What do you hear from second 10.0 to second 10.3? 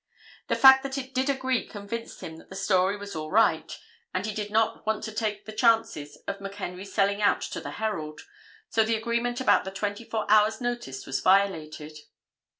four